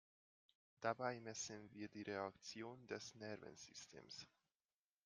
Dabei 0.79 1.19
messen 1.19 1.69
wir 1.73 1.87
die 1.87 2.01
Reaktion 2.01 2.87
des 2.87 3.13
Nervensystems. 3.13 4.25